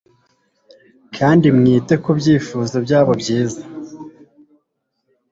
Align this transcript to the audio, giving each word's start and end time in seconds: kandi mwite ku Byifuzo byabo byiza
kandi 1.17 1.45
mwite 1.57 1.93
ku 2.03 2.09
Byifuzo 2.19 2.75
byabo 2.85 3.11
byiza 3.21 3.61